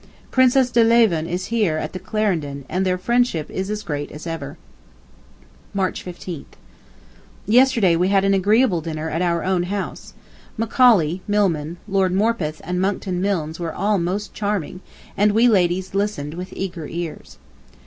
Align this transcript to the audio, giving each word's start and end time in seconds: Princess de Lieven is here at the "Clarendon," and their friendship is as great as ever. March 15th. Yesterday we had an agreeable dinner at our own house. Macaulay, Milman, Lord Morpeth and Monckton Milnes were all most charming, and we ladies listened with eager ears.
Princess 0.31 0.71
de 0.71 0.83
Lieven 0.83 1.27
is 1.27 1.45
here 1.53 1.77
at 1.77 1.93
the 1.93 1.99
"Clarendon," 1.99 2.65
and 2.67 2.83
their 2.87 2.97
friendship 2.97 3.47
is 3.51 3.69
as 3.69 3.83
great 3.83 4.11
as 4.11 4.25
ever. 4.25 4.57
March 5.75 6.03
15th. 6.03 6.57
Yesterday 7.45 7.95
we 7.95 8.07
had 8.07 8.23
an 8.25 8.33
agreeable 8.33 8.81
dinner 8.81 9.11
at 9.11 9.21
our 9.21 9.43
own 9.43 9.61
house. 9.61 10.15
Macaulay, 10.57 11.21
Milman, 11.27 11.77
Lord 11.87 12.13
Morpeth 12.15 12.61
and 12.63 12.81
Monckton 12.81 13.21
Milnes 13.21 13.59
were 13.59 13.75
all 13.75 13.99
most 13.99 14.33
charming, 14.33 14.81
and 15.15 15.33
we 15.33 15.47
ladies 15.47 15.93
listened 15.93 16.33
with 16.33 16.51
eager 16.53 16.87
ears. 16.87 17.37